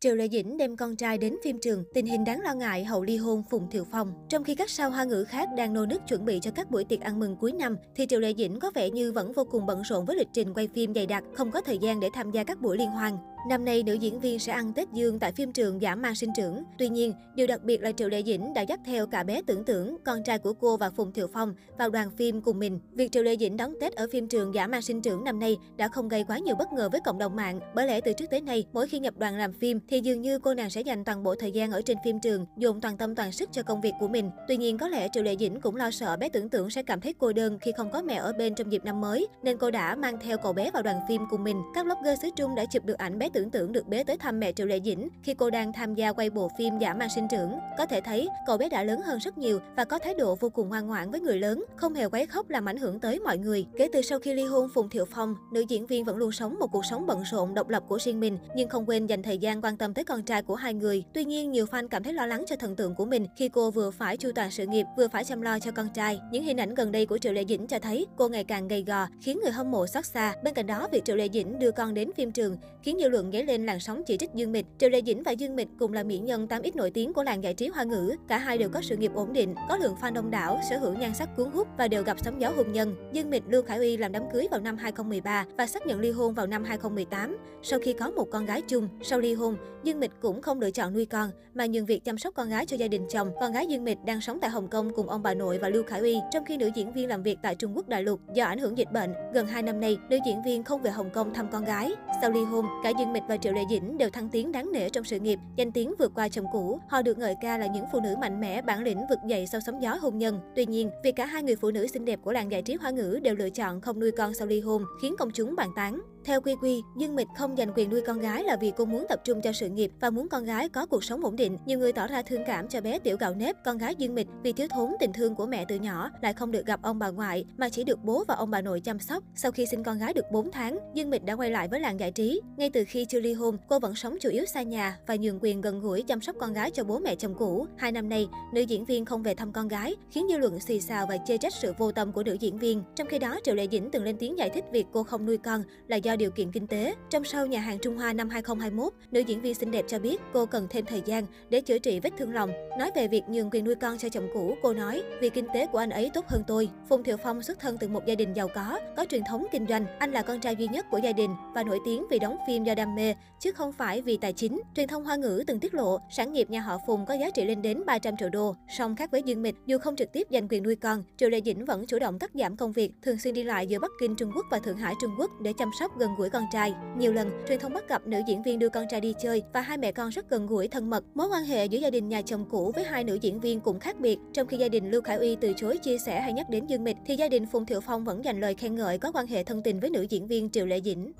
Triệu 0.00 0.14
Lệ 0.14 0.28
Dĩnh 0.28 0.56
đem 0.56 0.76
con 0.76 0.96
trai 0.96 1.18
đến 1.18 1.36
phim 1.44 1.58
trường, 1.60 1.84
tình 1.94 2.06
hình 2.06 2.24
đáng 2.24 2.40
lo 2.40 2.54
ngại 2.54 2.84
hậu 2.84 3.02
ly 3.02 3.16
hôn 3.16 3.42
Phùng 3.50 3.70
Thiệu 3.70 3.86
Phong. 3.92 4.12
Trong 4.28 4.44
khi 4.44 4.54
các 4.54 4.70
sao 4.70 4.90
hoa 4.90 5.04
ngữ 5.04 5.24
khác 5.24 5.48
đang 5.56 5.74
nô 5.74 5.86
nức 5.86 6.02
chuẩn 6.08 6.24
bị 6.24 6.38
cho 6.42 6.50
các 6.50 6.70
buổi 6.70 6.84
tiệc 6.84 7.00
ăn 7.00 7.20
mừng 7.20 7.36
cuối 7.36 7.52
năm, 7.52 7.76
thì 7.94 8.06
Triệu 8.06 8.20
Lệ 8.20 8.34
Dĩnh 8.38 8.60
có 8.60 8.70
vẻ 8.74 8.90
như 8.90 9.12
vẫn 9.12 9.32
vô 9.32 9.44
cùng 9.44 9.66
bận 9.66 9.82
rộn 9.82 10.04
với 10.04 10.16
lịch 10.16 10.28
trình 10.32 10.54
quay 10.54 10.68
phim 10.74 10.94
dày 10.94 11.06
đặc, 11.06 11.24
không 11.34 11.50
có 11.50 11.60
thời 11.60 11.78
gian 11.78 12.00
để 12.00 12.10
tham 12.14 12.30
gia 12.30 12.44
các 12.44 12.60
buổi 12.60 12.78
liên 12.78 12.90
hoan. 12.90 13.14
Năm 13.46 13.64
nay, 13.64 13.82
nữ 13.82 13.94
diễn 13.94 14.20
viên 14.20 14.38
sẽ 14.38 14.52
ăn 14.52 14.72
Tết 14.72 14.88
Dương 14.92 15.18
tại 15.18 15.32
phim 15.32 15.52
trường 15.52 15.82
Giả 15.82 15.94
mang 15.94 16.14
sinh 16.14 16.30
trưởng. 16.36 16.62
Tuy 16.78 16.88
nhiên, 16.88 17.12
điều 17.34 17.46
đặc 17.46 17.62
biệt 17.62 17.82
là 17.82 17.92
Triệu 17.92 18.08
Lệ 18.08 18.22
Dĩnh 18.22 18.54
đã 18.54 18.62
dắt 18.62 18.80
theo 18.84 19.06
cả 19.06 19.22
bé 19.22 19.42
Tưởng 19.46 19.64
Tưởng, 19.64 19.96
con 20.04 20.22
trai 20.24 20.38
của 20.38 20.52
cô 20.52 20.76
và 20.76 20.90
Phùng 20.90 21.12
Thiệu 21.12 21.26
Phong 21.32 21.54
vào 21.78 21.90
đoàn 21.90 22.10
phim 22.16 22.40
cùng 22.40 22.58
mình. 22.58 22.80
Việc 22.92 23.12
Triệu 23.12 23.22
Lệ 23.22 23.36
Dĩnh 23.36 23.56
đón 23.56 23.74
Tết 23.80 23.92
ở 23.92 24.06
phim 24.12 24.28
trường 24.28 24.54
Giả 24.54 24.66
mang 24.66 24.82
sinh 24.82 25.02
trưởng 25.02 25.24
năm 25.24 25.38
nay 25.38 25.56
đã 25.76 25.88
không 25.88 26.08
gây 26.08 26.24
quá 26.24 26.38
nhiều 26.38 26.54
bất 26.54 26.72
ngờ 26.72 26.88
với 26.92 27.00
cộng 27.00 27.18
đồng 27.18 27.36
mạng, 27.36 27.60
bởi 27.74 27.86
lẽ 27.86 28.00
từ 28.00 28.12
trước 28.12 28.24
tới 28.30 28.40
nay, 28.40 28.66
mỗi 28.72 28.88
khi 28.88 28.98
nhập 28.98 29.14
đoàn 29.18 29.36
làm 29.36 29.52
phim 29.52 29.80
thì 29.88 30.00
dường 30.00 30.22
như 30.22 30.38
cô 30.38 30.54
nàng 30.54 30.70
sẽ 30.70 30.80
dành 30.80 31.04
toàn 31.04 31.22
bộ 31.22 31.34
thời 31.34 31.52
gian 31.52 31.70
ở 31.70 31.82
trên 31.82 31.98
phim 32.04 32.20
trường, 32.20 32.46
dồn 32.56 32.80
toàn 32.80 32.96
tâm 32.96 33.14
toàn 33.14 33.32
sức 33.32 33.48
cho 33.52 33.62
công 33.62 33.80
việc 33.80 33.92
của 34.00 34.08
mình. 34.08 34.30
Tuy 34.48 34.56
nhiên, 34.56 34.78
có 34.78 34.88
lẽ 34.88 35.08
Triệu 35.12 35.22
Lệ 35.22 35.36
Dĩnh 35.36 35.60
cũng 35.60 35.76
lo 35.76 35.90
sợ 35.90 36.16
bé 36.16 36.28
Tưởng 36.28 36.48
Tưởng 36.48 36.70
sẽ 36.70 36.82
cảm 36.82 37.00
thấy 37.00 37.14
cô 37.18 37.32
đơn 37.32 37.58
khi 37.60 37.72
không 37.76 37.90
có 37.90 38.02
mẹ 38.02 38.14
ở 38.14 38.32
bên 38.32 38.54
trong 38.54 38.72
dịp 38.72 38.84
năm 38.84 39.00
mới, 39.00 39.26
nên 39.42 39.58
cô 39.58 39.70
đã 39.70 39.94
mang 39.94 40.18
theo 40.20 40.38
cậu 40.38 40.52
bé 40.52 40.70
vào 40.70 40.82
đoàn 40.82 41.00
phim 41.08 41.22
cùng 41.30 41.44
mình. 41.44 41.62
Các 41.74 41.86
blogger 41.86 42.22
xứ 42.22 42.28
Trung 42.36 42.54
đã 42.54 42.64
chụp 42.64 42.84
được 42.84 42.98
ảnh 42.98 43.18
bé 43.18 43.27
Tưởng 43.32 43.50
tượng 43.50 43.72
được 43.72 43.88
bé 43.88 44.04
tới 44.04 44.16
thăm 44.16 44.40
mẹ 44.40 44.52
Triệu 44.52 44.66
Lệ 44.66 44.80
Dĩnh 44.84 45.08
khi 45.22 45.34
cô 45.34 45.50
đang 45.50 45.72
tham 45.72 45.94
gia 45.94 46.12
quay 46.12 46.30
bộ 46.30 46.50
phim 46.58 46.78
Giả 46.78 46.94
mang 46.94 47.08
sinh 47.08 47.28
trưởng. 47.30 47.58
Có 47.78 47.86
thể 47.86 48.00
thấy, 48.00 48.28
cậu 48.46 48.58
bé 48.58 48.68
đã 48.68 48.82
lớn 48.82 49.00
hơn 49.00 49.18
rất 49.18 49.38
nhiều 49.38 49.60
và 49.76 49.84
có 49.84 49.98
thái 49.98 50.14
độ 50.14 50.34
vô 50.34 50.48
cùng 50.48 50.68
ngoan 50.68 50.86
ngoãn 50.86 51.10
với 51.10 51.20
người 51.20 51.38
lớn, 51.38 51.64
không 51.76 51.94
hề 51.94 52.08
quấy 52.08 52.26
khóc 52.26 52.50
làm 52.50 52.68
ảnh 52.68 52.76
hưởng 52.76 53.00
tới 53.00 53.20
mọi 53.20 53.38
người. 53.38 53.66
Kể 53.76 53.88
từ 53.92 54.02
sau 54.02 54.18
khi 54.18 54.34
ly 54.34 54.44
hôn 54.44 54.68
Phùng 54.74 54.88
Thiệu 54.88 55.04
Phong, 55.04 55.34
nữ 55.52 55.64
diễn 55.68 55.86
viên 55.86 56.04
vẫn 56.04 56.16
luôn 56.16 56.32
sống 56.32 56.56
một 56.58 56.66
cuộc 56.72 56.84
sống 56.84 57.06
bận 57.06 57.22
rộn 57.22 57.54
độc 57.54 57.68
lập 57.68 57.82
của 57.88 57.98
riêng 58.00 58.20
mình, 58.20 58.38
nhưng 58.56 58.68
không 58.68 58.88
quên 58.88 59.06
dành 59.06 59.22
thời 59.22 59.38
gian 59.38 59.62
quan 59.62 59.76
tâm 59.76 59.94
tới 59.94 60.04
con 60.04 60.22
trai 60.22 60.42
của 60.42 60.54
hai 60.54 60.74
người. 60.74 61.04
Tuy 61.14 61.24
nhiên, 61.24 61.50
nhiều 61.50 61.66
fan 61.66 61.88
cảm 61.88 62.02
thấy 62.02 62.12
lo 62.12 62.26
lắng 62.26 62.44
cho 62.46 62.56
thần 62.56 62.76
tượng 62.76 62.94
của 62.94 63.04
mình 63.04 63.26
khi 63.36 63.48
cô 63.48 63.70
vừa 63.70 63.90
phải 63.90 64.16
chu 64.16 64.30
toàn 64.34 64.50
sự 64.50 64.66
nghiệp, 64.66 64.86
vừa 64.96 65.08
phải 65.08 65.24
chăm 65.24 65.42
lo 65.42 65.58
cho 65.58 65.70
con 65.70 65.88
trai. 65.94 66.20
Những 66.32 66.44
hình 66.44 66.60
ảnh 66.60 66.74
gần 66.74 66.92
đây 66.92 67.06
của 67.06 67.18
Triệu 67.18 67.32
Lệ 67.32 67.44
Dĩnh 67.48 67.66
cho 67.66 67.78
thấy 67.78 68.06
cô 68.16 68.28
ngày 68.28 68.44
càng 68.44 68.68
gầy 68.68 68.84
gò, 68.86 69.06
khiến 69.20 69.40
người 69.42 69.52
hâm 69.52 69.70
mộ 69.70 69.86
xót 69.86 70.06
xa. 70.06 70.34
Bên 70.44 70.54
cạnh 70.54 70.66
đó, 70.66 70.88
việc 70.92 71.04
Triệu 71.04 71.16
Lệ 71.16 71.28
Dĩnh 71.32 71.58
đưa 71.58 71.70
con 71.70 71.94
đến 71.94 72.10
phim 72.16 72.32
trường 72.32 72.56
khiến 72.82 72.96
nhiều 72.96 73.10
luận 73.18 73.32
dấy 73.32 73.44
lên 73.44 73.66
làn 73.66 73.80
sóng 73.80 74.02
chỉ 74.06 74.16
trích 74.16 74.34
Dương 74.34 74.52
Mịch. 74.52 74.66
Triệu 74.78 74.90
Lệ 74.90 75.02
Dĩnh 75.06 75.22
và 75.22 75.30
Dương 75.30 75.56
Mịch 75.56 75.68
cùng 75.78 75.92
là 75.92 76.02
mỹ 76.02 76.18
nhân 76.18 76.46
8X 76.46 76.70
nổi 76.74 76.90
tiếng 76.90 77.12
của 77.12 77.22
làng 77.22 77.44
giải 77.44 77.54
trí 77.54 77.68
hoa 77.68 77.84
ngữ. 77.84 78.16
Cả 78.28 78.38
hai 78.38 78.58
đều 78.58 78.68
có 78.68 78.80
sự 78.82 78.96
nghiệp 78.96 79.10
ổn 79.14 79.32
định, 79.32 79.54
có 79.68 79.76
lượng 79.76 79.94
fan 80.00 80.12
đông 80.12 80.30
đảo, 80.30 80.60
sở 80.70 80.78
hữu 80.78 80.92
nhan 80.92 81.14
sắc 81.14 81.36
cuốn 81.36 81.50
hút 81.50 81.68
và 81.78 81.88
đều 81.88 82.02
gặp 82.02 82.16
sóng 82.24 82.40
gió 82.40 82.52
hôn 82.56 82.72
nhân. 82.72 82.94
Dương 83.12 83.30
Mịch 83.30 83.42
Lưu 83.48 83.62
Khải 83.62 83.78
Uy 83.78 83.96
làm 83.96 84.12
đám 84.12 84.22
cưới 84.32 84.48
vào 84.50 84.60
năm 84.60 84.76
2013 84.76 85.46
và 85.56 85.66
xác 85.66 85.86
nhận 85.86 86.00
ly 86.00 86.10
hôn 86.10 86.34
vào 86.34 86.46
năm 86.46 86.64
2018. 86.64 87.36
Sau 87.62 87.78
khi 87.78 87.92
có 87.92 88.10
một 88.10 88.30
con 88.30 88.46
gái 88.46 88.62
chung, 88.62 88.88
sau 89.02 89.20
ly 89.20 89.34
hôn, 89.34 89.56
Dương 89.84 90.00
Mịch 90.00 90.12
cũng 90.20 90.42
không 90.42 90.60
lựa 90.60 90.70
chọn 90.70 90.94
nuôi 90.94 91.06
con 91.06 91.30
mà 91.54 91.66
nhường 91.66 91.86
việc 91.86 92.04
chăm 92.04 92.18
sóc 92.18 92.34
con 92.34 92.48
gái 92.48 92.66
cho 92.66 92.76
gia 92.76 92.88
đình 92.88 93.06
chồng. 93.10 93.30
Con 93.40 93.52
gái 93.52 93.66
Dương 93.66 93.84
Mịch 93.84 93.98
đang 94.06 94.20
sống 94.20 94.38
tại 94.40 94.50
Hồng 94.50 94.68
Kông 94.68 94.90
cùng 94.94 95.08
ông 95.08 95.22
bà 95.22 95.34
nội 95.34 95.58
và 95.58 95.68
Lưu 95.68 95.82
Khải 95.82 96.00
Uy, 96.00 96.16
trong 96.30 96.44
khi 96.44 96.56
nữ 96.56 96.70
diễn 96.74 96.92
viên 96.92 97.08
làm 97.08 97.22
việc 97.22 97.38
tại 97.42 97.54
Trung 97.54 97.76
Quốc 97.76 97.88
đại 97.88 98.02
lục. 98.02 98.20
Do 98.34 98.44
ảnh 98.44 98.58
hưởng 98.58 98.78
dịch 98.78 98.92
bệnh, 98.92 99.14
gần 99.34 99.46
2 99.46 99.62
năm 99.62 99.80
nay, 99.80 99.98
nữ 100.10 100.18
diễn 100.26 100.42
viên 100.42 100.64
không 100.64 100.82
về 100.82 100.90
Hồng 100.90 101.10
Kông 101.10 101.34
thăm 101.34 101.48
con 101.52 101.64
gái. 101.64 101.92
Sau 102.20 102.30
ly 102.30 102.44
hôn, 102.44 102.66
cả 102.84 102.92
Dương 102.98 103.07
Mịch 103.12 103.22
và 103.28 103.36
Triệu 103.36 103.52
Lệ 103.52 103.62
Dĩnh 103.70 103.98
đều 103.98 104.10
thăng 104.10 104.28
tiến 104.28 104.52
đáng 104.52 104.72
nể 104.72 104.88
trong 104.88 105.04
sự 105.04 105.20
nghiệp, 105.20 105.38
danh 105.56 105.72
tiếng 105.72 105.94
vượt 105.98 106.12
qua 106.14 106.28
chồng 106.28 106.44
cũ. 106.52 106.80
Họ 106.88 107.02
được 107.02 107.18
ngợi 107.18 107.34
ca 107.40 107.58
là 107.58 107.66
những 107.66 107.84
phụ 107.92 108.00
nữ 108.00 108.16
mạnh 108.20 108.40
mẽ, 108.40 108.62
bản 108.62 108.82
lĩnh 108.82 109.06
vực 109.10 109.18
dậy 109.26 109.46
sau 109.46 109.60
sóng 109.60 109.82
gió 109.82 109.98
hôn 110.00 110.18
nhân. 110.18 110.40
Tuy 110.56 110.66
nhiên, 110.66 110.90
việc 111.04 111.16
cả 111.16 111.26
hai 111.26 111.42
người 111.42 111.56
phụ 111.56 111.70
nữ 111.70 111.86
xinh 111.86 112.04
đẹp 112.04 112.20
của 112.22 112.32
làng 112.32 112.52
giải 112.52 112.62
trí 112.62 112.74
hoa 112.74 112.90
ngữ 112.90 113.20
đều 113.22 113.34
lựa 113.34 113.50
chọn 113.50 113.80
không 113.80 114.00
nuôi 114.00 114.10
con 114.10 114.34
sau 114.34 114.46
ly 114.46 114.60
hôn, 114.60 114.84
khiến 115.02 115.14
công 115.18 115.30
chúng 115.30 115.56
bàn 115.56 115.70
tán. 115.76 116.00
Theo 116.28 116.40
Quy 116.40 116.54
Quy, 116.62 116.82
Dương 116.96 117.16
Mịch 117.16 117.28
không 117.36 117.56
giành 117.56 117.72
quyền 117.76 117.90
nuôi 117.90 118.00
con 118.06 118.18
gái 118.18 118.44
là 118.44 118.56
vì 118.56 118.72
cô 118.76 118.84
muốn 118.84 119.06
tập 119.08 119.20
trung 119.24 119.40
cho 119.40 119.52
sự 119.52 119.68
nghiệp 119.68 119.90
và 120.00 120.10
muốn 120.10 120.28
con 120.28 120.44
gái 120.44 120.68
có 120.68 120.86
cuộc 120.86 121.04
sống 121.04 121.24
ổn 121.24 121.36
định. 121.36 121.58
Nhiều 121.66 121.78
người 121.78 121.92
tỏ 121.92 122.06
ra 122.06 122.22
thương 122.22 122.42
cảm 122.46 122.68
cho 122.68 122.80
bé 122.80 122.98
tiểu 122.98 123.16
gạo 123.20 123.34
nếp, 123.34 123.56
con 123.64 123.78
gái 123.78 123.94
Dương 123.94 124.14
Mịch 124.14 124.26
vì 124.42 124.52
thiếu 124.52 124.68
thốn 124.68 124.90
tình 125.00 125.12
thương 125.12 125.34
của 125.34 125.46
mẹ 125.46 125.64
từ 125.68 125.76
nhỏ, 125.76 126.10
lại 126.22 126.32
không 126.32 126.50
được 126.50 126.66
gặp 126.66 126.82
ông 126.82 126.98
bà 126.98 127.08
ngoại 127.08 127.44
mà 127.56 127.68
chỉ 127.68 127.84
được 127.84 128.04
bố 128.04 128.24
và 128.28 128.34
ông 128.34 128.50
bà 128.50 128.60
nội 128.60 128.80
chăm 128.80 128.98
sóc. 128.98 129.24
Sau 129.34 129.52
khi 129.52 129.66
sinh 129.66 129.82
con 129.82 129.98
gái 129.98 130.12
được 130.14 130.24
4 130.32 130.50
tháng, 130.50 130.78
Dương 130.94 131.10
Mịch 131.10 131.24
đã 131.24 131.36
quay 131.36 131.50
lại 131.50 131.68
với 131.68 131.80
làng 131.80 132.00
giải 132.00 132.12
trí. 132.12 132.40
Ngay 132.56 132.70
từ 132.70 132.84
khi 132.88 133.04
chưa 133.04 133.20
ly 133.20 133.32
hôn, 133.32 133.56
cô 133.68 133.78
vẫn 133.78 133.94
sống 133.94 134.16
chủ 134.20 134.28
yếu 134.28 134.46
xa 134.46 134.62
nhà 134.62 134.98
và 135.06 135.16
nhường 135.16 135.38
quyền 135.42 135.60
gần 135.60 135.80
gũi 135.80 136.02
chăm 136.02 136.20
sóc 136.20 136.36
con 136.40 136.52
gái 136.52 136.70
cho 136.70 136.84
bố 136.84 136.98
mẹ 136.98 137.14
chồng 137.14 137.34
cũ. 137.38 137.66
Hai 137.76 137.92
năm 137.92 138.08
nay, 138.08 138.28
nữ 138.52 138.60
diễn 138.60 138.84
viên 138.84 139.04
không 139.04 139.22
về 139.22 139.34
thăm 139.34 139.52
con 139.52 139.68
gái, 139.68 139.94
khiến 140.10 140.26
dư 140.30 140.38
luận 140.38 140.60
xì 140.60 140.80
xào 140.80 141.06
và 141.06 141.16
chê 141.26 141.38
trách 141.38 141.54
sự 141.54 141.72
vô 141.78 141.92
tâm 141.92 142.12
của 142.12 142.22
nữ 142.22 142.36
diễn 142.40 142.58
viên. 142.58 142.82
Trong 142.96 143.06
khi 143.06 143.18
đó, 143.18 143.38
Triệu 143.44 143.54
Lệ 143.54 143.66
Dĩnh 143.72 143.90
từng 143.90 144.04
lên 144.04 144.16
tiếng 144.18 144.38
giải 144.38 144.50
thích 144.50 144.64
việc 144.72 144.86
cô 144.92 145.02
không 145.02 145.26
nuôi 145.26 145.36
con 145.36 145.62
là 145.88 145.96
do 145.96 146.16
điều 146.18 146.30
kiện 146.30 146.52
kinh 146.52 146.66
tế. 146.66 146.94
Trong 147.10 147.24
sau 147.24 147.46
Nhà 147.46 147.60
hàng 147.60 147.78
Trung 147.78 147.96
Hoa 147.96 148.12
năm 148.12 148.28
2021, 148.28 148.92
nữ 149.10 149.20
diễn 149.20 149.40
viên 149.40 149.54
xinh 149.54 149.70
đẹp 149.70 149.84
cho 149.88 149.98
biết 149.98 150.20
cô 150.32 150.46
cần 150.46 150.66
thêm 150.70 150.84
thời 150.84 151.02
gian 151.04 151.24
để 151.50 151.60
chữa 151.60 151.78
trị 151.78 152.00
vết 152.00 152.10
thương 152.18 152.34
lòng. 152.34 152.50
Nói 152.78 152.90
về 152.94 153.08
việc 153.08 153.22
nhường 153.28 153.50
quyền 153.50 153.64
nuôi 153.64 153.74
con 153.74 153.98
cho 153.98 154.08
chồng 154.08 154.28
cũ, 154.34 154.56
cô 154.62 154.74
nói, 154.74 155.02
vì 155.20 155.30
kinh 155.30 155.46
tế 155.54 155.66
của 155.66 155.78
anh 155.78 155.90
ấy 155.90 156.10
tốt 156.14 156.24
hơn 156.28 156.42
tôi. 156.46 156.68
Phùng 156.88 157.04
Thiệu 157.04 157.16
Phong 157.16 157.42
xuất 157.42 157.60
thân 157.60 157.76
từ 157.80 157.88
một 157.88 158.06
gia 158.06 158.14
đình 158.14 158.32
giàu 158.32 158.48
có, 158.54 158.80
có 158.96 159.04
truyền 159.10 159.22
thống 159.28 159.46
kinh 159.52 159.66
doanh. 159.66 159.86
Anh 159.98 160.12
là 160.12 160.22
con 160.22 160.40
trai 160.40 160.56
duy 160.56 160.66
nhất 160.66 160.86
của 160.90 160.98
gia 160.98 161.12
đình 161.12 161.34
và 161.54 161.62
nổi 161.62 161.78
tiếng 161.84 162.06
vì 162.10 162.18
đóng 162.18 162.36
phim 162.46 162.64
do 162.64 162.74
đam 162.74 162.94
mê, 162.94 163.14
chứ 163.40 163.52
không 163.52 163.72
phải 163.72 164.02
vì 164.02 164.16
tài 164.16 164.32
chính. 164.32 164.60
Truyền 164.74 164.88
thông 164.88 165.04
Hoa 165.04 165.16
ngữ 165.16 165.44
từng 165.46 165.60
tiết 165.60 165.74
lộ, 165.74 165.98
sản 166.10 166.32
nghiệp 166.32 166.50
nhà 166.50 166.60
họ 166.60 166.78
Phùng 166.86 167.06
có 167.06 167.14
giá 167.14 167.30
trị 167.30 167.44
lên 167.44 167.62
đến 167.62 167.82
300 167.86 168.16
triệu 168.16 168.28
đô. 168.28 168.56
Song 168.78 168.96
khác 168.96 169.10
với 169.10 169.22
Dương 169.22 169.42
Mịch, 169.42 169.54
dù 169.66 169.78
không 169.78 169.96
trực 169.96 170.12
tiếp 170.12 170.26
giành 170.30 170.48
quyền 170.48 170.62
nuôi 170.62 170.76
con, 170.76 171.02
Triệu 171.16 171.28
Lệ 171.28 171.40
Dĩnh 171.44 171.64
vẫn 171.64 171.86
chủ 171.86 171.98
động 171.98 172.18
cắt 172.18 172.30
giảm 172.34 172.56
công 172.56 172.72
việc, 172.72 172.92
thường 173.02 173.18
xuyên 173.18 173.34
đi 173.34 173.44
lại 173.44 173.66
giữa 173.66 173.78
Bắc 173.78 173.90
Kinh 174.00 174.16
Trung 174.16 174.32
Quốc 174.34 174.46
và 174.50 174.58
Thượng 174.58 174.76
Hải 174.76 174.94
Trung 175.00 175.14
Quốc 175.18 175.30
để 175.40 175.52
chăm 175.58 175.70
sóc 175.80 175.97
gần 175.98 176.10
gũi 176.18 176.30
con 176.30 176.44
trai. 176.52 176.74
Nhiều 176.96 177.12
lần, 177.12 177.30
truyền 177.48 177.60
thông 177.60 177.72
bắt 177.72 177.88
gặp 177.88 178.06
nữ 178.06 178.20
diễn 178.26 178.42
viên 178.42 178.58
đưa 178.58 178.68
con 178.68 178.84
trai 178.90 179.00
đi 179.00 179.14
chơi 179.22 179.42
và 179.52 179.60
hai 179.60 179.78
mẹ 179.78 179.92
con 179.92 180.08
rất 180.08 180.30
gần 180.30 180.46
gũi 180.46 180.68
thân 180.68 180.90
mật. 180.90 181.04
Mối 181.14 181.28
quan 181.28 181.44
hệ 181.44 181.66
giữa 181.66 181.78
gia 181.78 181.90
đình 181.90 182.08
nhà 182.08 182.22
chồng 182.22 182.44
cũ 182.50 182.72
với 182.74 182.84
hai 182.84 183.04
nữ 183.04 183.14
diễn 183.14 183.40
viên 183.40 183.60
cũng 183.60 183.80
khác 183.80 184.00
biệt. 184.00 184.18
Trong 184.32 184.46
khi 184.46 184.56
gia 184.56 184.68
đình 184.68 184.90
Lưu 184.90 185.02
Khải 185.02 185.16
Uy 185.16 185.36
từ 185.36 185.52
chối 185.56 185.78
chia 185.78 185.98
sẻ 185.98 186.20
hay 186.20 186.32
nhắc 186.32 186.50
đến 186.50 186.66
Dương 186.66 186.84
Mịch, 186.84 186.96
thì 187.06 187.16
gia 187.16 187.28
đình 187.28 187.46
Phùng 187.46 187.66
Thiệu 187.66 187.80
Phong 187.80 188.04
vẫn 188.04 188.24
dành 188.24 188.40
lời 188.40 188.54
khen 188.54 188.74
ngợi 188.74 188.98
có 188.98 189.12
quan 189.12 189.26
hệ 189.26 189.44
thân 189.44 189.62
tình 189.62 189.80
với 189.80 189.90
nữ 189.90 190.06
diễn 190.10 190.26
viên 190.26 190.50
Triệu 190.50 190.66
Lệ 190.66 190.80
Dĩnh. 190.84 191.12